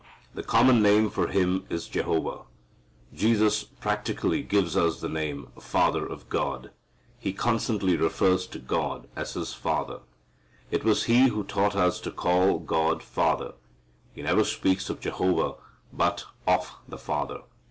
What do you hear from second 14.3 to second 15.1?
speaks of